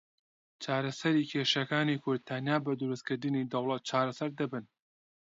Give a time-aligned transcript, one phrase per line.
[0.63, 4.63] چارەسەری کێشەکانی کورد تەنیا بە دروستکردنی دەوڵەت چارەسەر دەبن.